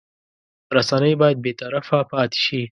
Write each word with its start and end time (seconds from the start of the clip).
رسنۍ 0.75 1.13
باید 1.21 1.37
بېطرفه 1.45 1.99
پاتې 2.11 2.39
شي. 2.45 2.61